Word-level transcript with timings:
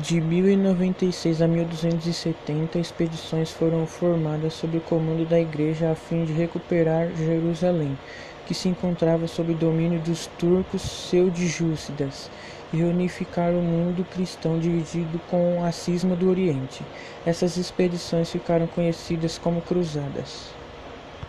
De 0.00 0.18
1096 0.22 1.42
a 1.42 1.46
1270, 1.46 2.78
expedições 2.78 3.50
foram 3.50 3.86
formadas 3.86 4.54
sob 4.54 4.78
o 4.78 4.80
comando 4.80 5.28
da 5.28 5.38
Igreja 5.38 5.90
a 5.90 5.94
fim 5.94 6.24
de 6.24 6.32
recuperar 6.32 7.14
Jerusalém, 7.14 7.98
que 8.46 8.54
se 8.54 8.70
encontrava 8.70 9.28
sob 9.28 9.52
domínio 9.52 10.00
dos 10.00 10.28
turcos 10.38 10.80
seljúcidas, 10.80 12.30
e 12.72 12.78
reunificar 12.78 13.52
o 13.52 13.60
mundo 13.60 14.02
cristão 14.10 14.58
dividido 14.58 15.20
com 15.28 15.62
a 15.62 15.70
cisma 15.70 16.16
do 16.16 16.30
Oriente. 16.30 16.82
Essas 17.26 17.58
expedições 17.58 18.30
ficaram 18.30 18.66
conhecidas 18.66 19.36
como 19.36 19.60
cruzadas. 19.60 20.61